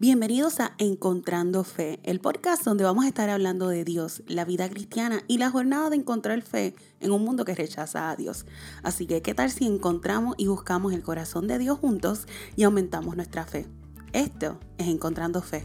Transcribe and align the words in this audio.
Bienvenidos 0.00 0.60
a 0.60 0.74
Encontrando 0.78 1.64
Fe, 1.64 1.98
el 2.04 2.20
podcast 2.20 2.62
donde 2.64 2.84
vamos 2.84 3.04
a 3.04 3.08
estar 3.08 3.28
hablando 3.30 3.66
de 3.66 3.84
Dios, 3.84 4.22
la 4.28 4.44
vida 4.44 4.68
cristiana 4.68 5.24
y 5.26 5.38
la 5.38 5.50
jornada 5.50 5.90
de 5.90 5.96
encontrar 5.96 6.40
fe 6.42 6.76
en 7.00 7.10
un 7.10 7.24
mundo 7.24 7.44
que 7.44 7.56
rechaza 7.56 8.08
a 8.08 8.14
Dios. 8.14 8.46
Así 8.84 9.08
que, 9.08 9.22
¿qué 9.22 9.34
tal 9.34 9.50
si 9.50 9.66
encontramos 9.66 10.36
y 10.38 10.46
buscamos 10.46 10.92
el 10.92 11.02
corazón 11.02 11.48
de 11.48 11.58
Dios 11.58 11.80
juntos 11.80 12.28
y 12.54 12.62
aumentamos 12.62 13.16
nuestra 13.16 13.44
fe? 13.44 13.66
Esto 14.12 14.60
es 14.78 14.86
Encontrando 14.86 15.42
Fe. 15.42 15.64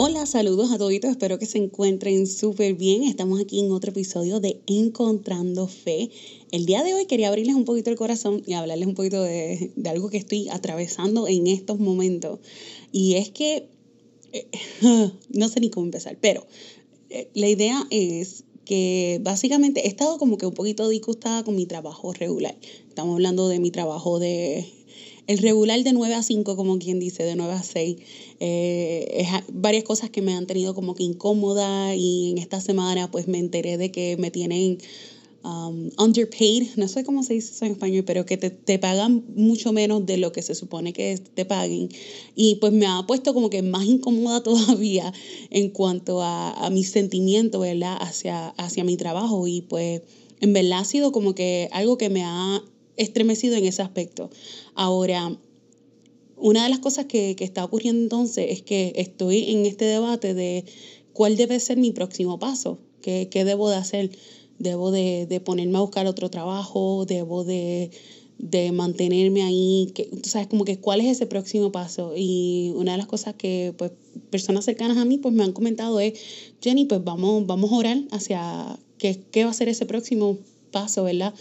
Hola, 0.00 0.26
saludos 0.26 0.70
a 0.70 0.78
todos, 0.78 0.92
espero 0.92 1.40
que 1.40 1.46
se 1.46 1.58
encuentren 1.58 2.28
súper 2.28 2.74
bien. 2.74 3.02
Estamos 3.02 3.40
aquí 3.40 3.58
en 3.58 3.72
otro 3.72 3.90
episodio 3.90 4.38
de 4.38 4.60
Encontrando 4.68 5.66
Fe. 5.66 6.10
El 6.52 6.66
día 6.66 6.84
de 6.84 6.94
hoy 6.94 7.06
quería 7.06 7.26
abrirles 7.26 7.56
un 7.56 7.64
poquito 7.64 7.90
el 7.90 7.96
corazón 7.96 8.44
y 8.46 8.52
hablarles 8.52 8.86
un 8.86 8.94
poquito 8.94 9.20
de, 9.24 9.72
algo 9.86 10.08
que 10.08 10.18
estoy 10.18 10.48
atravesando 10.50 11.26
en 11.26 11.48
estos 11.48 11.80
momentos. 11.80 12.38
Y 12.92 13.14
es 13.14 13.30
que, 13.30 13.70
eh, 14.32 14.46
no 15.30 15.48
sé 15.48 15.58
ni 15.58 15.68
cómo 15.68 15.86
empezar, 15.86 16.16
pero 16.20 16.46
eh, 17.10 17.28
la 17.34 17.48
idea 17.48 17.84
es 17.90 18.44
que 18.64 19.18
básicamente 19.24 19.84
he 19.84 19.88
estado 19.88 20.16
como 20.18 20.38
que 20.38 20.46
un 20.46 20.54
poquito 20.54 20.88
disgustada 20.88 21.42
con 21.42 21.56
mi 21.56 21.66
trabajo 21.66 22.12
regular. 22.12 22.56
Estamos 22.88 23.14
hablando 23.14 23.48
de 23.48 23.58
mi 23.58 23.72
trabajo 23.72 24.20
de 24.20 24.77
el 25.28 25.38
regular 25.38 25.84
de 25.84 25.92
9 25.92 26.14
a 26.14 26.22
5, 26.22 26.56
como 26.56 26.78
quien 26.78 26.98
dice, 26.98 27.22
de 27.22 27.36
9 27.36 27.52
a 27.52 27.62
6, 27.62 27.96
eh, 28.40 29.06
es 29.12 29.28
varias 29.52 29.84
cosas 29.84 30.08
que 30.08 30.22
me 30.22 30.34
han 30.34 30.46
tenido 30.46 30.74
como 30.74 30.94
que 30.94 31.04
incómoda 31.04 31.94
y 31.94 32.30
en 32.30 32.38
esta 32.38 32.60
semana 32.62 33.10
pues 33.10 33.28
me 33.28 33.38
enteré 33.38 33.76
de 33.76 33.92
que 33.92 34.16
me 34.16 34.30
tienen 34.30 34.78
um, 35.44 35.90
underpaid, 35.98 36.68
no 36.76 36.88
sé 36.88 37.04
cómo 37.04 37.22
se 37.22 37.34
dice 37.34 37.52
eso 37.52 37.66
en 37.66 37.72
español, 37.72 38.04
pero 38.06 38.24
que 38.24 38.38
te, 38.38 38.78
pagan 38.78 39.22
mucho 39.36 39.74
menos 39.74 40.06
de 40.06 40.16
lo 40.16 40.32
que 40.32 40.40
se 40.40 40.54
supone 40.54 40.94
que 40.94 41.18
te 41.18 41.44
paguen. 41.44 41.90
Y 42.34 42.54
pues 42.54 42.72
me 42.72 42.86
ha 42.86 43.04
puesto 43.06 43.34
como 43.34 43.50
que 43.50 43.60
más 43.60 43.84
incómoda 43.84 44.42
todavía 44.42 45.12
en 45.50 45.68
cuanto 45.68 46.22
a, 46.22 46.52
a 46.52 46.70
mis 46.70 46.90
sentimientos, 46.90 47.60
¿verdad? 47.60 47.98
Hacia, 48.00 48.48
hacia 48.56 48.82
mi 48.82 48.96
trabajo 48.96 49.46
y 49.46 49.60
pues 49.60 50.00
en 50.40 50.54
verdad 50.54 50.80
ha 50.80 50.84
sido 50.86 51.12
como 51.12 51.34
que 51.34 51.68
algo 51.70 51.98
que 51.98 52.08
me 52.08 52.24
ha 52.24 52.62
estremecido 52.98 53.56
en 53.56 53.64
ese 53.64 53.80
aspecto. 53.80 54.28
Ahora, 54.74 55.38
una 56.36 56.64
de 56.64 56.70
las 56.70 56.78
cosas 56.78 57.06
que, 57.06 57.34
está 57.38 57.64
ocurriendo 57.64 58.02
entonces 58.02 58.46
es 58.50 58.62
que 58.62 58.92
estoy 58.96 59.50
en 59.50 59.66
este 59.66 59.86
debate 59.86 60.34
de 60.34 60.64
cuál 61.12 61.36
debe 61.36 61.58
ser 61.60 61.78
mi 61.78 61.92
próximo 61.92 62.38
paso, 62.38 62.78
qué, 63.00 63.28
debo 63.32 63.70
de 63.70 63.76
hacer. 63.76 64.10
Debo 64.58 64.90
de, 64.90 65.40
ponerme 65.44 65.78
a 65.78 65.82
buscar 65.82 66.08
otro 66.08 66.30
trabajo, 66.30 67.06
debo 67.06 67.44
de, 67.44 67.90
mantenerme 68.72 69.42
ahí, 69.42 69.92
que, 69.94 70.10
sabes, 70.24 70.48
como 70.48 70.64
que 70.64 70.80
cuál 70.80 71.00
es 71.00 71.06
ese 71.06 71.26
próximo 71.26 71.70
paso. 71.70 72.12
Y 72.16 72.72
una 72.74 72.92
de 72.92 72.98
las 72.98 73.06
cosas 73.06 73.34
que 73.34 73.72
pues 73.78 73.92
personas 74.30 74.64
cercanas 74.64 74.96
a 74.96 75.04
mí 75.04 75.18
pues 75.18 75.32
me 75.32 75.44
han 75.44 75.52
comentado 75.52 76.00
es, 76.00 76.18
Jenny, 76.60 76.86
pues 76.86 77.04
vamos, 77.04 77.46
vamos 77.46 77.70
a 77.70 77.76
orar 77.76 77.98
hacia 78.10 78.76
qué, 78.98 79.20
qué 79.30 79.44
va 79.44 79.50
a 79.50 79.54
ser 79.54 79.68
ese 79.68 79.86
próximo 79.86 80.38
paso, 80.72 81.04
¿verdad? 81.04 81.34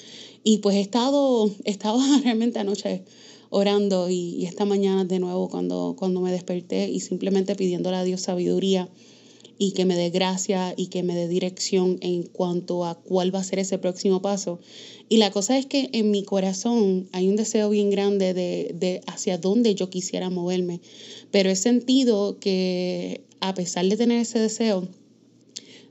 Y 0.49 0.59
pues 0.59 0.77
he 0.77 0.79
estado, 0.79 1.51
estado 1.65 1.99
realmente 2.23 2.59
anoche 2.59 3.03
orando 3.49 4.09
y, 4.09 4.45
esta 4.45 4.63
mañana 4.63 5.03
de 5.03 5.19
nuevo 5.19 5.49
cuando, 5.49 5.97
cuando 5.99 6.21
me 6.21 6.31
desperté 6.31 6.89
y 6.89 7.01
simplemente 7.01 7.53
pidiéndole 7.53 7.97
a 7.97 8.05
Dios 8.05 8.21
sabiduría 8.21 8.87
y 9.57 9.73
que 9.73 9.83
me 9.83 9.97
dé 9.97 10.09
gracia 10.09 10.73
y 10.77 10.87
que 10.87 11.03
me 11.03 11.15
dé 11.15 11.27
dirección 11.27 11.97
en 11.99 12.23
cuanto 12.23 12.85
a 12.85 12.95
cuál 12.95 13.35
va 13.35 13.39
a 13.39 13.43
ser 13.43 13.59
ese 13.59 13.77
próximo 13.77 14.21
paso. 14.21 14.61
Y 15.09 15.17
la 15.17 15.31
cosa 15.31 15.57
es 15.57 15.65
que 15.65 15.89
en 15.91 16.11
mi 16.11 16.23
corazón 16.23 17.09
hay 17.11 17.27
un 17.27 17.35
deseo 17.35 17.69
bien 17.69 17.89
grande 17.89 18.33
de, 18.33 18.73
de 18.73 19.01
hacia 19.05 19.37
dónde 19.37 19.75
yo 19.75 19.89
quisiera 19.89 20.29
moverme, 20.29 20.79
pero 21.29 21.49
he 21.49 21.57
sentido 21.57 22.39
que 22.39 23.19
a 23.41 23.53
pesar 23.53 23.85
de 23.85 23.97
tener 23.97 24.21
ese 24.21 24.39
deseo, 24.39 24.87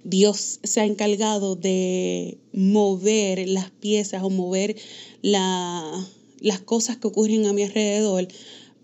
Dios 0.09 0.61
se 0.63 0.81
ha 0.81 0.85
encargado 0.85 1.57
de 1.57 2.39
mover 2.53 3.49
las 3.49 3.73
piezas 3.73 4.23
o 4.23 4.31
mover 4.31 4.77
las 5.21 6.61
cosas 6.65 6.97
que 6.97 7.09
ocurren 7.09 7.47
a 7.47 7.53
mi 7.53 7.65
alrededor 7.65 8.29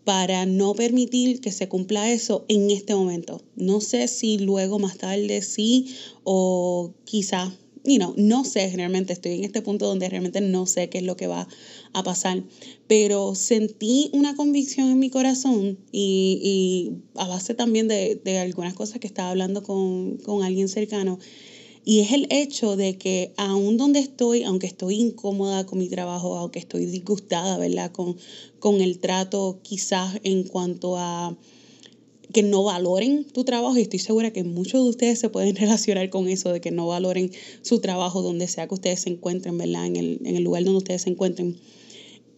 para 0.04 0.46
no 0.46 0.74
permitir 0.74 1.40
que 1.40 1.52
se 1.52 1.68
cumpla 1.68 2.10
eso 2.10 2.44
en 2.48 2.72
este 2.72 2.96
momento. 2.96 3.40
No 3.54 3.80
sé 3.80 4.08
si 4.08 4.38
luego 4.38 4.80
más 4.80 4.98
tarde 4.98 5.42
sí 5.42 5.94
o 6.24 6.92
quizá 7.04 7.54
you 7.84 7.96
know, 7.96 8.14
no 8.16 8.44
sé, 8.44 8.70
realmente 8.74 9.12
estoy 9.12 9.32
en 9.32 9.44
este 9.44 9.62
punto 9.62 9.86
donde 9.86 10.08
realmente 10.08 10.40
no 10.40 10.66
sé 10.66 10.88
qué 10.88 10.98
es 10.98 11.04
lo 11.04 11.16
que 11.16 11.26
va 11.26 11.48
a 11.92 12.02
pasar, 12.02 12.42
pero 12.86 13.34
sentí 13.34 14.10
una 14.12 14.36
convicción 14.36 14.90
en 14.90 14.98
mi 14.98 15.10
corazón 15.10 15.78
y, 15.90 16.40
y 16.42 17.18
a 17.18 17.26
base 17.26 17.54
también 17.54 17.88
de, 17.88 18.20
de, 18.22 18.38
algunas 18.38 18.74
cosas 18.74 19.00
que 19.00 19.06
estaba 19.06 19.30
hablando 19.30 19.62
con, 19.62 20.18
con 20.18 20.42
alguien 20.42 20.68
cercano, 20.68 21.18
y 21.84 22.00
es 22.00 22.12
el 22.12 22.28
hecho 22.30 22.76
de 22.76 22.96
que 22.96 23.32
aún 23.36 23.76
donde 23.76 23.98
estoy, 23.98 24.44
aunque 24.44 24.68
estoy 24.68 25.00
incómoda 25.00 25.66
con 25.66 25.80
mi 25.80 25.88
trabajo, 25.88 26.36
aunque 26.36 26.60
estoy 26.60 26.86
disgustada, 26.86 27.58
¿verdad? 27.58 27.90
Con, 27.90 28.16
con 28.60 28.80
el 28.80 29.00
trato 29.00 29.58
quizás 29.62 30.20
en 30.22 30.44
cuanto 30.44 30.96
a 30.96 31.36
que 32.32 32.42
no 32.42 32.64
valoren 32.64 33.24
tu 33.24 33.44
trabajo 33.44 33.76
y 33.76 33.82
estoy 33.82 33.98
segura 33.98 34.32
que 34.32 34.44
muchos 34.44 34.82
de 34.82 34.90
ustedes 34.90 35.18
se 35.18 35.28
pueden 35.28 35.54
relacionar 35.64 36.10
con 36.10 36.28
eso 36.28 36.52
de 36.52 36.60
que 36.60 36.70
no 36.70 36.86
valoren 36.86 37.30
su 37.62 37.80
trabajo 37.80 38.22
donde 38.22 38.48
sea 38.48 38.66
que 38.66 38.74
ustedes 38.74 39.00
se 39.00 39.10
encuentren, 39.10 39.58
¿verdad? 39.58 39.86
En 39.86 39.96
el, 39.96 40.20
en 40.24 40.36
el 40.36 40.42
lugar 40.42 40.64
donde 40.64 40.78
ustedes 40.78 41.02
se 41.02 41.10
encuentren. 41.10 41.56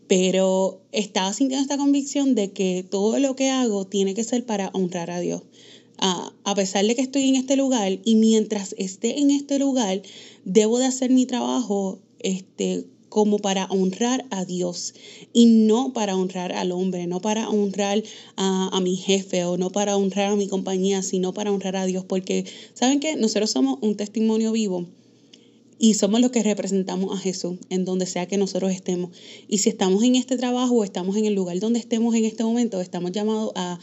Pero 0.06 0.82
estaba 0.92 1.32
sintiendo 1.32 1.62
esta 1.62 1.78
convicción 1.78 2.34
de 2.34 2.52
que 2.52 2.84
todo 2.88 3.18
lo 3.18 3.36
que 3.36 3.50
hago 3.50 3.86
tiene 3.86 4.14
que 4.14 4.24
ser 4.24 4.44
para 4.44 4.70
honrar 4.74 5.10
a 5.10 5.20
Dios. 5.20 5.42
a 5.98 6.54
pesar 6.54 6.84
de 6.84 6.94
que 6.94 7.02
estoy 7.02 7.28
en 7.28 7.36
este 7.36 7.56
lugar 7.56 7.98
y 8.04 8.16
mientras 8.16 8.74
esté 8.76 9.20
en 9.20 9.30
este 9.30 9.58
lugar, 9.58 10.02
debo 10.44 10.78
de 10.78 10.86
hacer 10.86 11.10
mi 11.10 11.24
trabajo 11.24 12.00
este, 12.18 12.86
como 13.14 13.38
para 13.38 13.66
honrar 13.66 14.24
a 14.30 14.44
Dios 14.44 14.92
y 15.32 15.46
no 15.46 15.92
para 15.92 16.16
honrar 16.16 16.50
al 16.50 16.72
hombre, 16.72 17.06
no 17.06 17.20
para 17.20 17.48
honrar 17.48 18.02
a, 18.34 18.80
mi 18.80 18.96
jefe 18.96 19.44
o 19.44 19.56
no 19.56 19.70
para 19.70 19.96
honrar 19.96 20.32
a 20.32 20.34
mi 20.34 20.48
compañía, 20.48 21.00
sino 21.00 21.32
para 21.32 21.52
honrar 21.52 21.76
a 21.76 21.86
Dios, 21.86 22.04
porque 22.04 22.44
saben 22.72 22.98
que 22.98 23.14
nosotros 23.14 23.52
somos 23.52 23.78
un 23.82 23.94
testimonio 23.96 24.50
vivo 24.50 24.88
y 25.78 25.94
somos 25.94 26.20
los 26.20 26.30
que 26.30 26.42
representamos 26.42 27.16
a 27.16 27.20
Jesús 27.20 27.58
en 27.68 27.84
donde 27.84 28.06
sea 28.06 28.26
que 28.26 28.36
nosotros 28.36 28.72
estemos. 28.72 29.10
Y 29.48 29.58
si 29.58 29.68
estamos 29.68 30.02
en 30.04 30.14
este 30.14 30.36
trabajo 30.36 30.74
o 30.74 30.84
estamos 30.84 31.16
en 31.16 31.24
el 31.24 31.34
lugar 31.34 31.58
donde 31.58 31.78
estemos 31.78 32.14
en 32.14 32.24
este 32.24 32.44
momento, 32.44 32.80
estamos 32.80 33.12
llamados 33.12 33.52
a, 33.54 33.78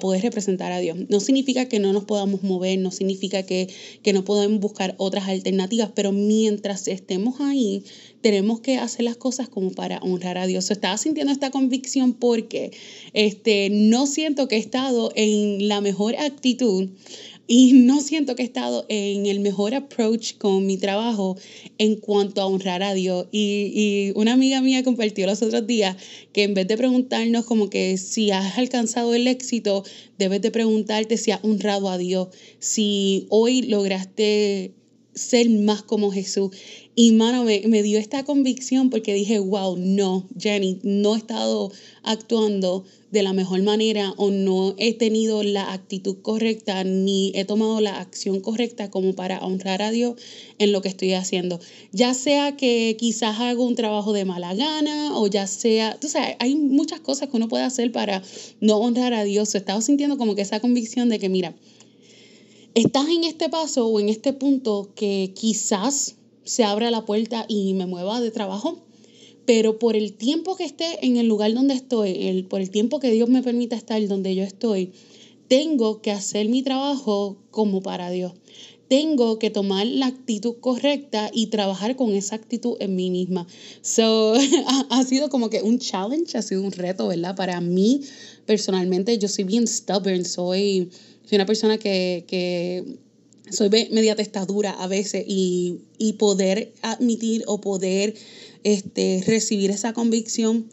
poder 0.00 0.22
representar 0.22 0.72
a 0.72 0.80
Dios. 0.80 0.98
No 1.08 1.20
significa 1.20 1.68
que 1.68 1.78
no 1.78 1.92
nos 1.92 2.04
podamos 2.04 2.42
mover, 2.42 2.78
no 2.78 2.90
significa 2.90 3.44
que, 3.44 3.72
que 4.02 4.12
no 4.12 4.24
podemos 4.24 4.58
buscar 4.58 4.94
otras 4.98 5.28
alternativas, 5.28 5.90
pero 5.94 6.12
mientras 6.12 6.88
estemos 6.88 7.40
ahí, 7.40 7.84
tenemos 8.20 8.60
que 8.60 8.78
hacer 8.78 9.04
las 9.04 9.16
cosas 9.16 9.48
como 9.48 9.70
para 9.70 9.98
honrar 9.98 10.38
a 10.38 10.46
Dios. 10.46 10.70
Estaba 10.70 10.96
sintiendo 10.96 11.30
esta 11.30 11.50
convicción 11.50 12.14
porque 12.14 12.72
este, 13.12 13.68
no 13.70 14.06
siento 14.06 14.48
que 14.48 14.56
he 14.56 14.58
estado 14.58 15.12
en 15.14 15.68
la 15.68 15.80
mejor 15.82 16.16
actitud 16.16 16.88
y 17.46 17.72
no 17.74 18.00
siento 18.00 18.34
que 18.36 18.42
he 18.42 18.46
estado 18.46 18.86
en 18.88 19.26
el 19.26 19.40
mejor 19.40 19.74
approach 19.74 20.36
con 20.38 20.66
mi 20.66 20.78
trabajo 20.78 21.36
en 21.78 21.96
cuanto 21.96 22.40
a 22.40 22.46
honrar 22.46 22.82
a 22.82 22.94
Dios. 22.94 23.26
Y, 23.32 23.72
y, 23.74 24.12
una 24.18 24.32
amiga 24.32 24.60
mía 24.60 24.82
compartió 24.82 25.26
los 25.26 25.42
otros 25.42 25.66
días 25.66 25.96
que 26.32 26.44
en 26.44 26.54
vez 26.54 26.66
de 26.66 26.76
preguntarnos 26.76 27.44
como 27.44 27.68
que 27.68 27.98
si 27.98 28.30
has 28.30 28.56
alcanzado 28.56 29.14
el 29.14 29.26
éxito, 29.26 29.84
debes 30.18 30.40
de 30.40 30.50
preguntarte 30.50 31.16
si 31.18 31.32
has 31.32 31.44
honrado 31.44 31.90
a 31.90 31.98
Dios, 31.98 32.28
si 32.60 33.26
hoy 33.28 33.62
lograste 33.62 34.72
ser 35.14 35.48
más 35.50 35.82
como 35.82 36.10
Jesús. 36.10 36.50
Y 36.96 37.10
mano, 37.10 37.42
me, 37.42 37.82
dio 37.82 37.98
esta 37.98 38.24
convicción 38.24 38.88
porque 38.88 39.14
dije, 39.14 39.40
wow, 39.40 39.76
no, 39.76 40.28
Jenny, 40.38 40.78
no 40.84 41.16
he 41.16 41.18
estado 41.18 41.72
actuando 42.04 42.84
de 43.10 43.24
la 43.24 43.32
mejor 43.32 43.62
manera 43.62 44.14
o 44.16 44.30
no 44.30 44.76
he 44.78 44.94
tenido 44.94 45.42
la 45.42 45.72
actitud 45.72 46.18
correcta 46.22 46.84
ni 46.84 47.32
he 47.34 47.44
tomado 47.44 47.80
la 47.80 48.00
acción 48.00 48.40
correcta 48.40 48.90
como 48.90 49.14
para 49.14 49.40
honrar 49.40 49.82
a 49.82 49.90
Dios 49.90 50.14
en 50.58 50.70
lo 50.70 50.82
que 50.82 50.88
estoy 50.88 51.14
haciendo. 51.14 51.58
Ya 51.90 52.14
sea 52.14 52.56
que 52.56 52.96
quizás 52.96 53.40
hago 53.40 53.66
un 53.66 53.74
trabajo 53.74 54.12
de 54.12 54.24
mala 54.24 54.54
gana 54.54 55.18
o 55.18 55.26
ya 55.26 55.48
sea, 55.48 55.98
tú 55.98 56.08
sabes, 56.08 56.36
hay 56.38 56.54
muchas 56.54 57.00
cosas 57.00 57.28
que 57.28 57.36
uno 57.36 57.48
puede 57.48 57.64
hacer 57.64 57.90
para 57.90 58.22
no 58.60 58.76
honrar 58.76 59.14
a 59.14 59.24
Dios. 59.24 59.52
He 59.56 59.58
estado 59.58 59.80
sintiendo 59.80 60.16
como 60.16 60.36
que 60.36 60.42
esa 60.42 60.60
convicción 60.60 61.08
de 61.08 61.18
que, 61.18 61.28
mira, 61.28 61.56
estás 62.74 63.08
en 63.08 63.24
este 63.24 63.48
paso 63.48 63.88
o 63.88 63.98
en 63.98 64.08
este 64.08 64.32
punto 64.32 64.90
que 64.94 65.32
quizás 65.34 66.16
se 66.44 66.64
abra 66.64 66.90
la 66.90 67.04
puerta 67.04 67.46
y 67.48 67.74
me 67.74 67.86
mueva 67.86 68.20
de 68.20 68.30
trabajo, 68.30 68.84
pero 69.46 69.78
por 69.78 69.96
el 69.96 70.14
tiempo 70.14 70.56
que 70.56 70.64
esté 70.64 71.04
en 71.04 71.16
el 71.16 71.26
lugar 71.26 71.52
donde 71.54 71.74
estoy, 71.74 72.28
el, 72.28 72.46
por 72.46 72.60
el 72.60 72.70
tiempo 72.70 73.00
que 73.00 73.10
Dios 73.10 73.28
me 73.28 73.42
permita 73.42 73.76
estar 73.76 74.06
donde 74.06 74.34
yo 74.34 74.42
estoy, 74.42 74.92
tengo 75.48 76.00
que 76.00 76.10
hacer 76.10 76.48
mi 76.48 76.62
trabajo 76.62 77.36
como 77.50 77.82
para 77.82 78.10
Dios. 78.10 78.32
tengo 78.88 79.38
que 79.38 79.50
tomar 79.50 79.86
la 79.86 80.06
actitud 80.06 80.56
correcta 80.60 81.30
y 81.32 81.46
trabajar 81.46 81.96
con 81.96 82.14
esa 82.14 82.36
actitud 82.36 82.76
en 82.80 82.94
mí 82.94 83.10
misma. 83.10 83.46
So, 83.80 84.34
ha, 84.90 85.02
sido 85.04 85.30
como 85.30 85.48
que 85.50 85.62
un 85.62 85.78
challenge, 85.78 86.36
ha 86.36 86.42
sido 86.42 86.62
un 86.62 86.70
reto, 86.70 87.08
¿verdad? 87.08 87.34
Para 87.34 87.60
mí, 87.60 88.02
personalmente, 88.46 89.18
yo 89.18 89.28
soy 89.28 89.44
bien 89.44 89.66
stubborn, 89.66 90.24
soy, 90.24 90.90
soy 91.24 91.36
una 91.36 91.46
persona 91.46 91.78
que, 91.78 92.24
que 92.28 92.98
soy 93.50 93.68
media 93.68 94.16
testadura 94.16 94.70
a 94.70 94.86
veces 94.86 95.24
y, 95.26 95.80
y 95.98 96.14
poder 96.14 96.72
admitir 96.82 97.44
o 97.46 97.60
poder 97.60 98.14
este, 98.64 99.22
recibir 99.26 99.70
esa 99.70 99.92
convicción 99.92 100.66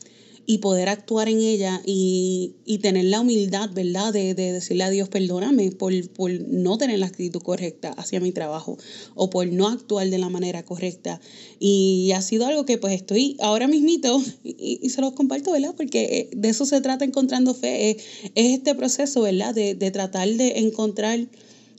y 0.46 0.58
poder 0.58 0.90
actuar 0.90 1.30
en 1.30 1.40
ella 1.40 1.82
y, 1.86 2.56
tener 2.82 3.06
la 3.06 3.22
humildad, 3.22 3.70
¿verdad? 3.74 4.12
De, 4.12 4.34
decirle 4.34 4.84
a 4.84 4.90
Dios, 4.90 5.08
perdóname 5.08 5.72
por, 5.72 5.94
por, 6.10 6.32
no 6.32 6.78
tener 6.78 6.98
la 7.00 7.06
actitud 7.06 7.42
correcta 7.42 7.92
hacia 7.92 8.20
mi 8.20 8.32
trabajo 8.32 8.78
o 9.14 9.30
por 9.30 9.48
no 9.48 9.68
actuar 9.68 10.10
de 10.10 10.18
la 10.18 10.30
manera 10.30 10.64
correcta. 10.66 11.22
Y 11.60 12.12
ha 12.16 12.22
sido 12.22 12.48
algo 12.48 12.66
que 12.66 12.78
pues 12.78 12.96
estoy 12.96 13.38
ahora 13.40 13.68
mismito 13.68 14.22
y, 14.44 14.90
se 14.90 15.02
los 15.02 15.14
comparto, 15.14 15.52
¿verdad? 15.52 15.76
Porque 15.78 16.02
eh, 16.02 16.30
de 16.36 16.50
eso 16.50 16.66
se 16.66 16.82
trata 16.82 17.06
encontrando 17.06 17.54
fe, 17.54 17.92
es, 17.92 18.04
este 18.36 18.74
proceso, 18.74 19.22
¿verdad? 19.22 19.54
De, 19.54 19.76
de 19.76 19.92
tratar 19.92 20.28
de 20.28 20.60
encontrar 20.60 21.28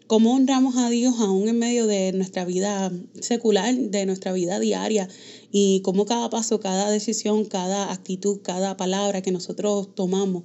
cómo 0.06 0.34
honramos 0.34 0.76
a 0.76 0.90
Dios 0.90 1.14
aún 1.20 1.48
en 1.48 1.58
medio 1.58 1.86
de 1.86 2.12
nuestra 2.12 2.44
vida 2.44 2.92
secular, 3.20 3.74
de 3.74 4.06
nuestra 4.06 4.32
vida 4.32 4.58
diaria 4.60 5.08
y 5.50 5.80
cómo 5.80 6.06
cada 6.06 6.30
paso, 6.30 6.60
cada 6.60 6.90
decisión, 6.90 7.44
cada 7.44 7.92
actitud, 7.92 8.40
cada 8.42 8.76
palabra 8.76 9.22
que 9.22 9.32
nosotros 9.32 9.94
tomamos 9.94 10.44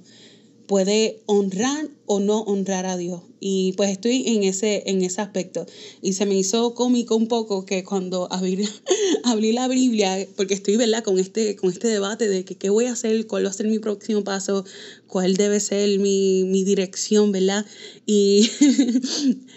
puede 0.68 1.22
honrar 1.26 1.88
o 2.06 2.20
no 2.20 2.42
honrar 2.42 2.86
a 2.86 2.96
Dios. 2.96 3.22
Y 3.40 3.72
pues 3.72 3.90
estoy 3.90 4.24
en 4.28 4.44
ese, 4.44 4.84
en 4.86 5.02
ese 5.02 5.20
aspecto. 5.20 5.66
Y 6.02 6.12
se 6.12 6.26
me 6.26 6.36
hizo 6.36 6.74
cómico 6.74 7.16
un 7.16 7.26
poco 7.26 7.64
que 7.64 7.82
cuando 7.82 8.30
abrí, 8.30 8.68
abrí 9.24 9.52
la 9.52 9.66
Biblia, 9.66 10.28
porque 10.36 10.54
estoy, 10.54 10.76
¿verdad?, 10.76 11.02
con 11.02 11.18
este, 11.18 11.56
con 11.56 11.70
este 11.70 11.88
debate 11.88 12.28
de 12.28 12.44
que 12.44 12.56
qué 12.56 12.68
voy 12.70 12.84
a 12.84 12.92
hacer, 12.92 13.26
cuál 13.26 13.46
va 13.46 13.50
a 13.50 13.52
ser 13.52 13.66
mi 13.66 13.78
próximo 13.78 14.22
paso, 14.22 14.64
cuál 15.06 15.36
debe 15.36 15.58
ser 15.58 15.98
mi, 15.98 16.44
mi 16.44 16.64
dirección, 16.64 17.32
¿verdad? 17.32 17.64
Y 18.06 18.50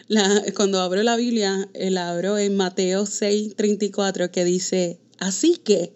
cuando 0.55 0.79
abro 0.79 1.03
la 1.03 1.17
Biblia, 1.17 1.69
la 1.73 2.09
abro 2.09 2.37
en 2.37 2.55
Mateo 2.55 3.05
6, 3.05 3.55
34, 3.55 4.31
que 4.31 4.45
dice, 4.45 4.97
Así 5.21 5.57
que 5.63 5.93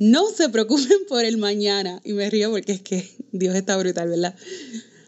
no 0.00 0.30
se 0.30 0.48
preocupen 0.48 0.98
por 1.08 1.24
el 1.24 1.36
mañana. 1.36 2.00
Y 2.02 2.14
me 2.14 2.28
río 2.28 2.50
porque 2.50 2.72
es 2.72 2.82
que 2.82 3.08
Dios 3.30 3.54
está 3.54 3.76
brutal, 3.76 4.08
¿verdad? 4.08 4.34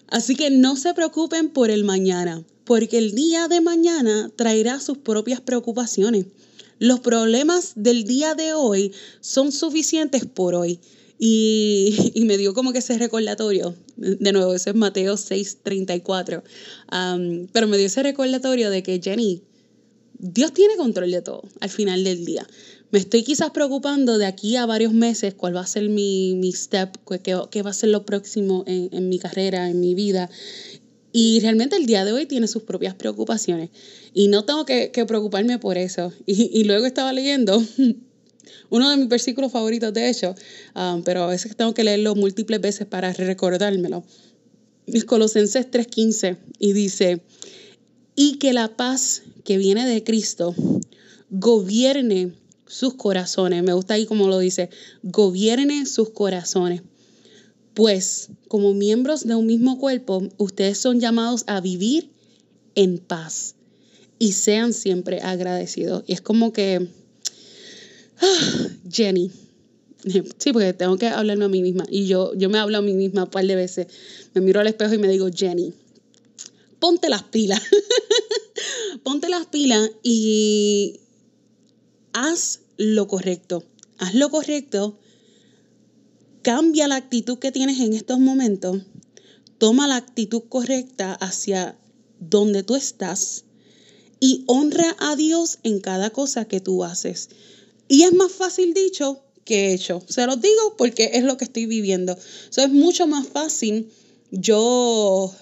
Así 0.06 0.36
que 0.36 0.50
no 0.50 0.76
se 0.76 0.94
preocupen 0.94 1.48
por 1.48 1.70
el 1.70 1.82
mañana, 1.82 2.44
porque 2.64 2.98
el 2.98 3.14
día 3.14 3.48
de 3.48 3.60
mañana 3.60 4.30
traerá 4.36 4.78
sus 4.78 4.98
propias 4.98 5.40
preocupaciones. 5.40 6.26
Los 6.78 7.00
problemas 7.00 7.72
del 7.76 8.04
día 8.04 8.34
de 8.34 8.52
hoy 8.52 8.92
son 9.20 9.50
suficientes 9.50 10.26
por 10.26 10.54
hoy. 10.54 10.78
Y, 11.18 12.12
me 12.26 12.36
dio 12.36 12.52
como 12.52 12.72
que 12.72 12.80
ese 12.80 12.98
recordatorio, 12.98 13.74
de 13.96 14.32
nuevo, 14.32 14.54
ese 14.54 14.70
es 14.70 14.76
Mateo 14.76 15.16
6:34, 15.16 16.42
um, 16.92 17.46
pero 17.52 17.66
me 17.66 17.78
dio 17.78 17.86
ese 17.86 18.02
recordatorio 18.02 18.68
de 18.68 18.82
que 18.82 19.00
Jenny, 19.02 19.40
Dios 20.18 20.52
tiene 20.52 20.76
control 20.76 21.10
de 21.10 21.22
todo 21.22 21.42
al 21.60 21.70
final 21.70 22.04
del 22.04 22.24
día 22.24 22.46
me 22.92 22.98
estoy 22.98 23.22
quizás 23.22 23.50
preocupando 23.52 24.18
de 24.18 24.26
aquí 24.26 24.56
a 24.56 24.66
varios 24.66 24.92
meses 24.92 25.32
cuál 25.32 25.56
va 25.56 25.62
a 25.62 25.66
ser 25.66 25.88
mi, 25.88 26.34
mi 26.36 26.52
step, 26.52 26.98
qué, 27.22 27.62
va 27.62 27.70
a 27.70 27.72
ser 27.72 27.88
lo 27.88 28.04
próximo 28.04 28.64
en, 28.66 29.08
mi 29.08 29.18
carrera, 29.18 29.70
en 29.70 29.80
mi 29.80 29.94
vida. 29.94 30.28
Y 31.10 31.40
realmente 31.40 31.76
el 31.76 31.86
día 31.86 32.04
de 32.04 32.12
hoy 32.12 32.26
tiene 32.26 32.48
sus 32.48 32.64
propias 32.64 32.94
preocupaciones. 32.94 33.70
Y 34.12 34.28
no 34.28 34.44
tengo 34.44 34.66
que, 34.66 34.90
preocuparme 35.08 35.58
por 35.58 35.78
eso. 35.78 36.12
Y, 36.26 36.64
luego 36.64 36.84
estaba 36.84 37.14
leyendo 37.14 37.64
uno 38.68 38.90
de 38.90 38.96
mis 38.98 39.08
versículos 39.08 39.50
favoritos, 39.52 39.94
de 39.94 40.10
hecho, 40.10 40.34
um, 40.76 41.02
pero 41.02 41.22
a 41.22 41.28
veces 41.28 41.56
tengo 41.56 41.72
que 41.72 41.84
leerlo 41.84 42.14
múltiples 42.14 42.60
veces 42.60 42.86
para 42.86 43.10
recordármelo. 43.14 44.04
Es 44.86 45.06
Colosenses 45.06 45.70
3:15 45.70 46.36
y 46.58 46.74
dice, 46.74 47.22
y 48.16 48.36
que 48.36 48.52
la 48.52 48.76
paz 48.76 49.22
que 49.44 49.56
viene 49.56 49.86
de 49.86 50.04
Cristo 50.04 50.54
gobierne 51.30 52.41
sus 52.72 52.94
corazones. 52.94 53.62
Me 53.62 53.74
gusta 53.74 53.94
ahí 53.94 54.06
como 54.06 54.28
lo 54.28 54.38
dice, 54.38 54.70
gobierne 55.02 55.84
sus 55.84 56.08
corazones. 56.08 56.80
Pues 57.74 58.30
como 58.48 58.72
miembros 58.72 59.26
de 59.26 59.34
un 59.34 59.46
mismo 59.46 59.78
cuerpo, 59.78 60.26
ustedes 60.38 60.78
son 60.78 60.98
llamados 60.98 61.44
a 61.48 61.60
vivir 61.60 62.10
en 62.74 62.96
paz 62.96 63.56
y 64.18 64.32
sean 64.32 64.72
siempre 64.72 65.20
agradecidos. 65.20 66.04
Y 66.06 66.14
es 66.14 66.22
como 66.22 66.54
que, 66.54 66.88
ah, 68.22 68.68
Jenny, 68.90 69.30
sí, 70.06 70.52
porque 70.52 70.72
tengo 70.72 70.96
que 70.96 71.08
hablarme 71.08 71.44
a 71.44 71.48
mí 71.48 71.60
misma. 71.60 71.84
Y 71.90 72.06
yo, 72.06 72.32
yo 72.34 72.48
me 72.48 72.58
hablo 72.58 72.78
a 72.78 72.82
mí 72.82 72.94
misma 72.94 73.24
un 73.24 73.30
par 73.30 73.46
de 73.46 73.54
veces. 73.54 73.86
Me 74.32 74.40
miro 74.40 74.60
al 74.60 74.66
espejo 74.66 74.94
y 74.94 74.98
me 74.98 75.08
digo, 75.08 75.28
Jenny, 75.30 75.74
ponte 76.78 77.10
las 77.10 77.24
pilas. 77.24 77.60
ponte 79.02 79.28
las 79.28 79.46
pilas 79.46 79.90
y 80.02 81.00
haz 82.12 82.61
lo 82.82 83.06
correcto. 83.06 83.64
Haz 83.98 84.14
lo 84.14 84.30
correcto, 84.30 84.98
cambia 86.42 86.88
la 86.88 86.96
actitud 86.96 87.38
que 87.38 87.52
tienes 87.52 87.78
en 87.78 87.92
estos 87.92 88.18
momentos, 88.18 88.82
toma 89.58 89.86
la 89.86 89.96
actitud 89.96 90.42
correcta 90.48 91.14
hacia 91.14 91.78
donde 92.18 92.62
tú 92.64 92.74
estás 92.74 93.44
y 94.18 94.44
honra 94.46 94.96
a 94.98 95.14
Dios 95.14 95.58
en 95.62 95.80
cada 95.80 96.10
cosa 96.10 96.46
que 96.46 96.60
tú 96.60 96.82
haces. 96.82 97.28
Y 97.88 98.02
es 98.02 98.12
más 98.12 98.32
fácil 98.32 98.74
dicho 98.74 99.22
que 99.44 99.72
hecho. 99.72 100.02
Se 100.08 100.26
los 100.26 100.40
digo 100.40 100.76
porque 100.76 101.10
es 101.14 101.24
lo 101.24 101.36
que 101.36 101.44
estoy 101.44 101.66
viviendo. 101.66 102.16
es 102.56 102.70
mucho 102.70 103.06
más 103.06 103.28
fácil 103.28 103.92
yo 104.30 105.32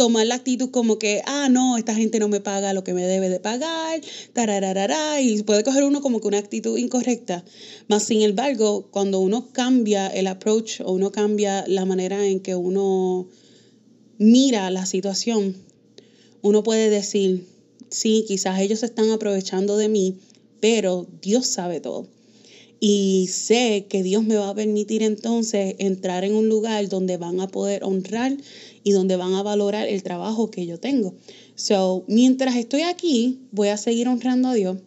tomar 0.00 0.26
la 0.26 0.36
actitud 0.36 0.70
como 0.70 0.98
que, 0.98 1.20
ah, 1.26 1.50
no, 1.50 1.76
esta 1.76 1.94
gente 1.94 2.18
no 2.20 2.28
me 2.28 2.40
paga 2.40 2.72
lo 2.72 2.82
que 2.82 2.94
me 2.94 3.02
debe 3.02 3.28
de 3.28 3.38
pagar, 3.38 4.00
tarararara, 4.32 5.20
y 5.20 5.42
puede 5.42 5.62
coger 5.62 5.84
uno 5.84 6.00
como 6.00 6.22
que 6.22 6.28
una 6.28 6.38
actitud 6.38 6.78
incorrecta. 6.78 7.44
Más 7.86 8.04
sin 8.04 8.22
embargo, 8.22 8.88
cuando 8.90 9.20
uno 9.20 9.52
cambia 9.52 10.06
el 10.06 10.26
approach 10.26 10.80
o 10.80 10.92
uno 10.92 11.12
cambia 11.12 11.66
la 11.68 11.84
manera 11.84 12.24
en 12.24 12.40
que 12.40 12.54
uno 12.54 13.28
mira 14.16 14.70
la 14.70 14.86
situación, 14.86 15.54
uno 16.40 16.62
puede 16.62 16.88
decir, 16.88 17.46
sí, 17.90 18.24
quizás 18.26 18.58
ellos 18.58 18.82
están 18.82 19.10
aprovechando 19.10 19.76
de 19.76 19.90
mí, 19.90 20.16
pero 20.60 21.08
Dios 21.20 21.44
sabe 21.44 21.80
todo. 21.80 22.08
Y 22.80 23.28
sé 23.30 23.86
que 23.88 24.02
Dios 24.02 24.24
me 24.24 24.36
va 24.36 24.48
a 24.48 24.54
permitir 24.54 25.02
entonces 25.02 25.74
entrar 25.78 26.24
en 26.24 26.34
un 26.34 26.48
lugar 26.48 26.88
donde 26.88 27.18
van 27.18 27.38
a 27.40 27.48
poder 27.48 27.84
honrar 27.84 28.36
y 28.82 28.92
donde 28.92 29.16
van 29.16 29.34
a 29.34 29.42
valorar 29.42 29.86
el 29.86 30.02
trabajo 30.02 30.50
que 30.50 30.64
yo 30.64 30.80
tengo. 30.80 31.14
So, 31.54 32.04
mientras 32.08 32.56
estoy 32.56 32.82
aquí, 32.82 33.40
voy 33.52 33.68
a 33.68 33.76
seguir 33.76 34.08
honrando 34.08 34.48
a 34.48 34.54
Dios 34.54 34.78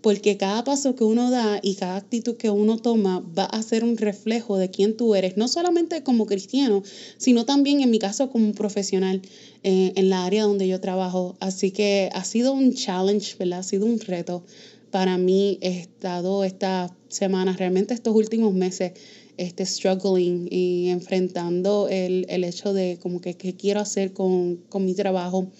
porque 0.00 0.36
cada 0.36 0.64
paso 0.64 0.94
que 0.94 1.04
uno 1.04 1.30
da 1.30 1.58
y 1.62 1.74
cada 1.74 1.96
actitud 1.96 2.36
que 2.36 2.50
uno 2.50 2.78
toma 2.78 3.20
va 3.36 3.44
a 3.44 3.62
ser 3.62 3.84
un 3.84 3.96
reflejo 3.96 4.56
de 4.56 4.70
quién 4.70 4.96
tú 4.96 5.14
eres, 5.14 5.36
no 5.36 5.48
solamente 5.48 6.02
como 6.02 6.26
cristiano, 6.26 6.82
sino 7.16 7.44
también 7.44 7.80
en 7.80 7.90
mi 7.90 7.98
caso 7.98 8.30
como 8.30 8.52
profesional 8.52 9.22
eh, 9.64 9.92
en 9.96 10.08
la 10.08 10.24
área 10.24 10.44
donde 10.44 10.68
yo 10.68 10.80
trabajo. 10.80 11.36
Así 11.40 11.72
que 11.72 12.10
ha 12.12 12.24
sido 12.24 12.52
un 12.52 12.74
challenge, 12.74 13.36
¿verdad? 13.38 13.60
Ha 13.60 13.62
sido 13.64 13.86
un 13.86 13.98
reto 13.98 14.44
para 14.90 15.18
mí. 15.18 15.58
He 15.60 15.78
estado 15.78 16.44
estas 16.44 16.92
semanas, 17.08 17.58
realmente 17.58 17.94
estos 17.94 18.14
últimos 18.14 18.54
meses, 18.54 18.92
este, 19.36 19.64
struggling 19.64 20.48
y 20.50 20.88
enfrentando 20.88 21.88
el, 21.88 22.26
el 22.28 22.44
hecho 22.44 22.72
de 22.72 22.98
como 23.00 23.20
que 23.20 23.34
qué 23.34 23.54
quiero 23.54 23.80
hacer 23.80 24.12
con, 24.12 24.56
con 24.68 24.84
mi 24.84 24.94
trabajo, 24.94 25.50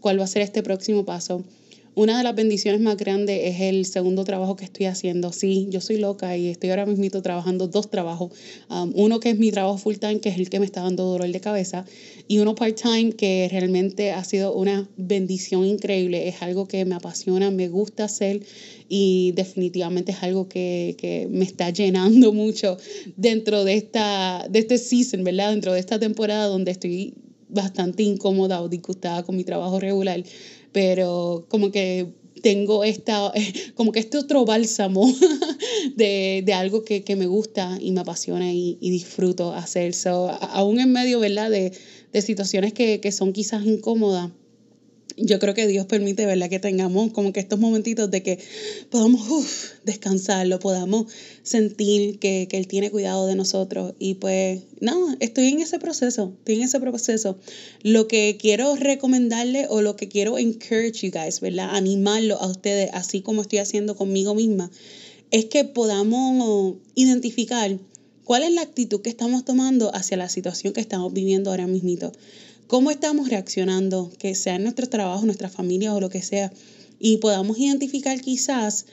cuál 0.00 0.20
va 0.20 0.24
a 0.24 0.28
ser 0.28 0.42
este 0.42 0.62
próximo 0.62 1.04
paso. 1.04 1.44
Una 1.94 2.16
de 2.16 2.24
las 2.24 2.34
bendiciones 2.34 2.80
más 2.80 2.96
grandes 2.96 3.38
es 3.44 3.60
el 3.60 3.84
segundo 3.84 4.24
trabajo 4.24 4.56
que 4.56 4.64
estoy 4.64 4.86
haciendo. 4.86 5.30
Sí, 5.30 5.66
yo 5.68 5.82
soy 5.82 5.98
loca 5.98 6.34
y 6.38 6.48
estoy 6.48 6.70
ahora 6.70 6.86
mismo 6.86 7.20
trabajando 7.20 7.68
dos 7.68 7.90
trabajos. 7.90 8.32
Um, 8.70 8.92
uno 8.94 9.20
que 9.20 9.28
es 9.28 9.38
mi 9.38 9.50
trabajo 9.50 9.76
full 9.76 9.96
time, 9.96 10.18
que 10.20 10.30
es 10.30 10.38
el 10.38 10.48
que 10.48 10.58
me 10.58 10.64
está 10.64 10.80
dando 10.80 11.04
dolor 11.04 11.30
de 11.30 11.40
cabeza, 11.40 11.84
y 12.28 12.38
uno 12.38 12.54
part 12.54 12.80
time 12.80 13.12
que 13.12 13.46
realmente 13.50 14.10
ha 14.10 14.24
sido 14.24 14.54
una 14.54 14.88
bendición 14.96 15.66
increíble. 15.66 16.28
Es 16.28 16.40
algo 16.40 16.66
que 16.66 16.86
me 16.86 16.94
apasiona, 16.94 17.50
me 17.50 17.68
gusta 17.68 18.04
hacer 18.04 18.40
y 18.88 19.32
definitivamente 19.32 20.12
es 20.12 20.22
algo 20.22 20.48
que, 20.48 20.94
que 20.96 21.28
me 21.30 21.44
está 21.44 21.68
llenando 21.68 22.32
mucho 22.32 22.78
dentro 23.18 23.64
de 23.64 23.74
esta 23.74 24.46
de 24.48 24.60
este 24.60 24.78
season, 24.78 25.24
¿verdad? 25.24 25.50
Dentro 25.50 25.74
de 25.74 25.80
esta 25.80 25.98
temporada 25.98 26.46
donde 26.46 26.70
estoy 26.70 27.12
bastante 27.50 28.02
incómoda 28.02 28.62
o 28.62 28.68
disgustada 28.70 29.22
con 29.24 29.36
mi 29.36 29.44
trabajo 29.44 29.78
regular 29.78 30.24
pero 30.72 31.46
como 31.48 31.70
que 31.70 32.08
tengo 32.42 32.84
esta, 32.84 33.32
como 33.74 33.92
que 33.92 34.00
este 34.00 34.18
otro 34.18 34.44
bálsamo 34.44 35.06
de, 35.96 36.42
de 36.44 36.52
algo 36.52 36.84
que, 36.84 37.04
que, 37.04 37.16
me 37.16 37.26
gusta 37.26 37.78
y 37.80 37.92
me 37.92 38.00
apasiona 38.00 38.52
y, 38.52 38.78
y 38.80 38.90
disfruto 38.90 39.52
hacer. 39.52 39.94
So, 39.94 40.30
aún 40.40 40.80
en 40.80 40.92
medio, 40.92 41.20
¿verdad? 41.20 41.50
De, 41.50 41.72
de 42.12 42.22
situaciones 42.22 42.72
que, 42.72 43.00
que, 43.00 43.12
son 43.12 43.32
quizás 43.32 43.64
incómodas, 43.64 44.30
yo 45.16 45.38
creo 45.38 45.54
que 45.54 45.66
Dios 45.66 45.86
permite, 45.86 46.26
¿verdad? 46.26 46.48
Que 46.48 46.58
tengamos 46.58 47.12
como 47.12 47.32
que 47.32 47.40
estos 47.40 47.58
momentitos 47.58 48.10
de 48.10 48.22
que 48.22 48.38
podamos 48.90 49.28
uf, 49.28 49.70
descansarlo, 49.84 50.58
podamos 50.58 51.06
sentir 51.42 52.18
que, 52.18 52.46
que, 52.48 52.56
Él 52.56 52.66
tiene 52.66 52.90
cuidado 52.90 53.26
de 53.26 53.34
nosotros. 53.34 53.94
Y 53.98 54.14
pues, 54.14 54.60
no, 54.80 55.14
estoy 55.20 55.48
en 55.48 55.60
ese 55.60 55.78
proceso, 55.78 56.32
estoy 56.38 56.56
en 56.56 56.62
ese 56.62 56.80
proceso. 56.80 57.38
Lo 57.82 58.08
que 58.08 58.36
quiero 58.40 58.76
recomendarle 58.76 59.66
o 59.68 59.82
lo 59.82 59.96
que 59.96 60.08
quiero 60.08 60.38
encourage 60.38 61.06
you 61.06 61.12
guys, 61.12 61.40
¿verdad? 61.40 61.70
Animarlo 61.72 62.36
a 62.40 62.46
ustedes, 62.46 62.90
así 62.92 63.20
como 63.20 63.42
estoy 63.42 63.58
haciendo 63.58 63.96
conmigo 63.96 64.34
misma, 64.34 64.70
es 65.30 65.46
que 65.46 65.64
podamos 65.64 66.76
identificar 66.94 67.78
cuál 68.24 68.42
es 68.44 68.52
la 68.52 68.62
actitud 68.62 69.00
que 69.02 69.10
estamos 69.10 69.44
tomando 69.44 69.94
hacia 69.94 70.16
la 70.16 70.28
situación 70.28 70.72
que 70.72 70.80
estamos 70.80 71.12
viviendo 71.12 71.50
ahora 71.50 71.66
mismo 71.66 72.12
cómo 72.66 72.90
estamos 72.90 73.28
reaccionando, 73.28 74.10
que 74.18 74.34
sea 74.34 74.56
en 74.56 74.62
nuestro 74.62 74.88
trabajo, 74.88 75.24
nuestra 75.24 75.48
familia 75.48 75.94
o 75.94 76.00
lo 76.00 76.08
que 76.08 76.22
sea, 76.22 76.52
y 76.98 77.16
podamos 77.16 77.58
identificar 77.58 78.20
quizás 78.20 78.86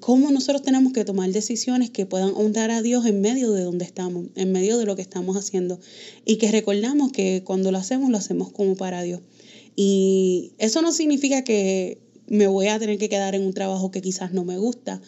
cómo 0.00 0.30
nosotros 0.30 0.62
tenemos 0.62 0.92
que 0.92 1.04
tomar 1.04 1.30
decisiones 1.30 1.90
que 1.90 2.06
puedan 2.06 2.32
honrar 2.34 2.70
a 2.70 2.80
Dios 2.80 3.06
en 3.06 3.20
medio 3.20 3.52
de 3.52 3.62
donde 3.62 3.84
estamos, 3.84 4.26
en 4.36 4.52
medio 4.52 4.78
de 4.78 4.84
lo 4.84 4.94
que 4.94 5.02
estamos 5.02 5.36
haciendo, 5.36 5.80
y 6.24 6.36
que 6.36 6.50
recordamos 6.52 7.12
que 7.12 7.42
cuando 7.44 7.72
lo 7.72 7.78
hacemos, 7.78 8.10
lo 8.10 8.18
hacemos 8.18 8.52
como 8.52 8.76
para 8.76 9.02
Dios. 9.02 9.20
Y 9.74 10.52
eso 10.58 10.80
no 10.80 10.92
significa 10.92 11.44
que 11.44 11.98
me 12.28 12.46
voy 12.46 12.68
a 12.68 12.78
tener 12.78 12.98
que 12.98 13.08
quedar 13.08 13.34
en 13.34 13.42
un 13.42 13.52
trabajo 13.52 13.90
que 13.90 14.00
quizás 14.00 14.32
no 14.32 14.44
me 14.44 14.58
gusta, 14.58 15.00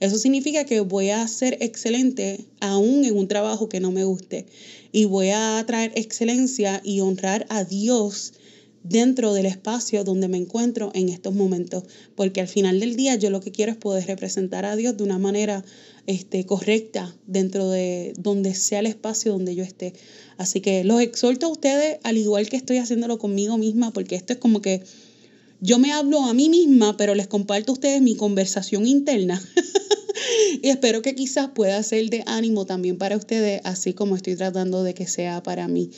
eso 0.00 0.18
significa 0.18 0.64
que 0.64 0.80
voy 0.80 1.10
a 1.10 1.26
ser 1.28 1.58
excelente 1.60 2.44
aún 2.60 3.04
en 3.04 3.16
un 3.16 3.28
trabajo 3.28 3.68
que 3.68 3.80
no 3.80 3.92
me 3.92 4.04
guste 4.04 4.46
y 4.92 5.04
voy 5.04 5.30
a 5.30 5.62
traer 5.66 5.92
excelencia 5.94 6.80
y 6.84 7.00
honrar 7.00 7.46
a 7.48 7.64
Dios 7.64 8.34
dentro 8.88 9.34
del 9.34 9.46
espacio 9.46 10.04
donde 10.04 10.28
me 10.28 10.36
encuentro 10.36 10.90
en 10.94 11.08
estos 11.08 11.34
momentos, 11.34 11.84
porque 12.14 12.40
al 12.40 12.48
final 12.48 12.78
del 12.78 12.94
día 12.96 13.16
yo 13.16 13.30
lo 13.30 13.40
que 13.40 13.50
quiero 13.50 13.72
es 13.72 13.78
poder 13.78 14.06
representar 14.06 14.64
a 14.64 14.76
Dios 14.76 14.96
de 14.96 15.02
una 15.02 15.18
manera 15.18 15.64
este, 16.06 16.46
correcta 16.46 17.14
dentro 17.26 17.68
de 17.68 18.14
donde 18.18 18.54
sea 18.54 18.78
el 18.78 18.86
espacio 18.86 19.32
donde 19.32 19.54
yo 19.54 19.64
esté. 19.64 19.92
Así 20.36 20.60
que 20.60 20.84
los 20.84 21.00
exhorto 21.00 21.46
a 21.46 21.50
ustedes, 21.50 21.98
al 22.04 22.16
igual 22.16 22.48
que 22.48 22.56
estoy 22.56 22.78
haciéndolo 22.78 23.18
conmigo 23.18 23.58
misma, 23.58 23.92
porque 23.92 24.14
esto 24.14 24.34
es 24.34 24.38
como 24.38 24.62
que 24.62 24.82
yo 25.60 25.78
me 25.78 25.92
hablo 25.92 26.24
a 26.24 26.34
mí 26.34 26.48
misma, 26.48 26.96
pero 26.96 27.14
les 27.14 27.26
comparto 27.26 27.72
a 27.72 27.74
ustedes 27.74 28.02
mi 28.02 28.16
conversación 28.16 28.86
interna. 28.86 29.42
y 30.62 30.68
espero 30.68 31.02
que 31.02 31.14
quizás 31.14 31.48
pueda 31.48 31.82
ser 31.82 32.10
de 32.10 32.22
ánimo 32.26 32.66
también 32.66 32.98
para 32.98 33.16
ustedes, 33.16 33.60
así 33.64 33.94
como 33.94 34.16
estoy 34.16 34.36
tratando 34.36 34.82
de 34.82 34.94
que 34.94 35.06
sea 35.06 35.42
para 35.42 35.68
mí. 35.68 35.90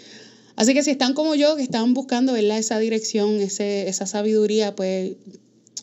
Así 0.56 0.74
que 0.74 0.82
si 0.82 0.90
están 0.90 1.14
como 1.14 1.34
yo, 1.34 1.56
que 1.56 1.62
están 1.62 1.94
buscando 1.94 2.34
esa 2.34 2.78
dirección, 2.78 3.40
ese, 3.40 3.88
esa 3.88 4.06
sabiduría, 4.06 4.74
pues, 4.74 5.12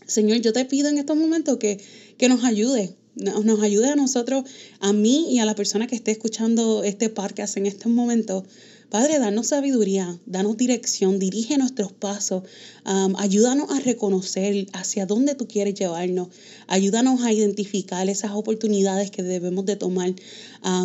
Señor, 0.06 0.40
yo 0.42 0.54
te 0.54 0.66
pido 0.66 0.90
en 0.90 0.98
estos 0.98 1.16
momentos 1.16 1.58
que, 1.58 1.80
que 2.18 2.28
nos 2.30 2.44
ayude, 2.44 2.96
nos 3.16 3.62
ayude 3.62 3.90
a 3.90 3.96
nosotros, 3.96 4.44
a 4.80 4.94
mí 4.94 5.28
y 5.32 5.40
a 5.40 5.46
la 5.46 5.56
persona 5.56 5.88
que 5.88 5.96
esté 5.96 6.12
escuchando 6.12 6.84
este 6.84 7.10
podcast 7.10 7.58
en 7.58 7.66
estos 7.66 7.92
momentos, 7.92 8.44
Padre, 8.90 9.18
danos 9.18 9.48
sabiduría, 9.48 10.20
danos 10.26 10.58
dirección, 10.58 11.18
dirige 11.18 11.58
nuestros 11.58 11.92
pasos, 11.92 12.44
ayúdanos 13.18 13.72
a 13.72 13.80
reconocer 13.80 14.68
hacia 14.74 15.06
dónde 15.08 15.34
tú 15.34 15.48
quieres 15.48 15.74
llevarnos, 15.74 16.28
ayúdanos 16.68 17.22
a 17.24 17.34
identificar 17.34 18.08
esas 18.08 18.32
oportunidades 18.32 19.10
que 19.10 19.24
debemos 19.24 19.66
de 19.66 19.76
tomar, 19.76 20.14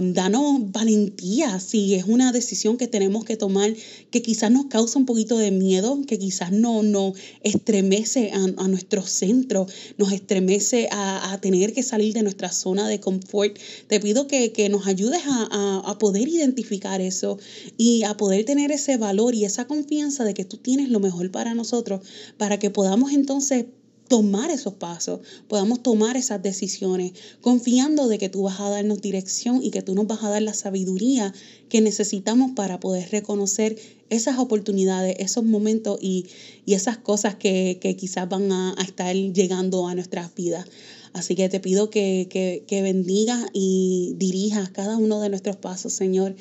danos 0.02 0.72
valentía 0.72 1.58
si 1.58 1.94
es 1.94 2.04
una 2.04 2.32
decisión 2.32 2.76
que 2.76 2.86
tenemos 2.86 3.24
que 3.24 3.36
tomar 3.36 3.74
que 4.10 4.20
quizás 4.22 4.50
nos 4.50 4.66
causa 4.66 4.98
un 4.98 5.06
poquito 5.06 5.38
de 5.38 5.50
miedo, 5.50 6.02
que 6.06 6.18
quizás 6.18 6.52
no 6.52 6.82
nos 6.82 7.14
estremece 7.42 8.30
a, 8.32 8.68
nuestro 8.68 9.02
centro, 9.02 9.66
nos 9.96 10.12
estremece 10.12 10.88
a, 10.90 11.38
tener 11.40 11.72
que 11.72 11.82
salir 11.82 12.12
de 12.12 12.22
nuestra 12.22 12.50
zona 12.52 12.88
de 12.88 13.00
confort. 13.00 13.58
Te 13.88 14.00
pido 14.00 14.26
que, 14.26 14.68
nos 14.70 14.86
ayudes 14.86 15.22
a, 15.26 15.82
a 15.84 15.98
poder 15.98 16.28
identificar 16.28 17.00
eso 17.00 17.38
y 17.76 18.02
a 18.04 18.16
poder 18.16 18.44
tener 18.44 18.70
ese 18.72 18.98
valor 18.98 19.34
y 19.34 19.44
esa 19.44 19.66
confianza 19.66 20.24
de 20.24 20.34
que 20.34 20.44
tú 20.44 20.58
tienes 20.58 20.90
lo 20.90 21.00
mejor 21.00 21.30
para 21.30 21.54
nosotros, 21.54 22.02
para 22.36 22.58
que 22.58 22.70
podamos 22.70 23.12
entonces 23.12 23.64
tomar 24.10 24.50
esos 24.50 24.74
pasos, 24.74 25.20
podamos 25.46 25.84
tomar 25.84 26.16
esas 26.16 26.42
decisiones, 26.42 27.12
confiando 27.40 28.08
de 28.08 28.18
que 28.18 28.28
tú 28.28 28.42
vas 28.42 28.58
a 28.58 28.68
darnos 28.68 29.00
dirección 29.00 29.62
y 29.62 29.70
que 29.70 29.82
tú 29.82 29.94
nos 29.94 30.08
vas 30.08 30.24
a 30.24 30.28
dar 30.28 30.42
la 30.42 30.52
sabiduría 30.52 31.32
que 31.68 31.80
necesitamos 31.80 32.50
para 32.56 32.80
poder 32.80 33.08
reconocer 33.12 33.78
esas 34.08 34.40
oportunidades, 34.40 35.14
esos 35.20 35.44
momentos 35.44 35.96
y, 36.02 36.26
esas 36.66 36.98
cosas 36.98 37.36
que, 37.36 37.78
quizás 37.96 38.28
van 38.28 38.50
a, 38.50 38.74
estar 38.82 39.14
llegando 39.14 39.86
a 39.86 39.94
nuestras 39.94 40.34
vidas. 40.34 40.66
Así 41.12 41.36
que 41.36 41.48
te 41.48 41.60
pido 41.60 41.88
que, 41.88 42.26
que, 42.28 42.64
que 42.66 42.82
bendigas 42.82 43.46
y 43.52 44.14
dirijas 44.16 44.70
cada 44.70 44.96
uno 44.96 45.20
de 45.20 45.28
nuestros 45.28 45.54
pasos, 45.54 45.92
Señor. 45.92 46.34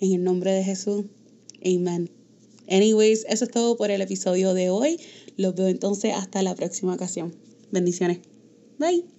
En 0.00 0.12
el 0.12 0.22
nombre 0.22 0.52
de 0.52 0.64
Jesús. 0.64 1.06
Amén. 1.64 2.10
Anyways, 2.68 3.24
eso 3.28 3.44
es 3.44 3.50
todo 3.50 3.76
por 3.76 3.90
el 3.90 4.02
episodio 4.02 4.52
de 4.52 4.70
hoy. 4.70 4.98
Los 5.36 5.54
veo 5.54 5.68
entonces 5.68 6.14
hasta 6.14 6.42
la 6.42 6.54
próxima 6.54 6.94
ocasión. 6.94 7.34
Bendiciones. 7.70 8.20
Bye. 8.78 9.15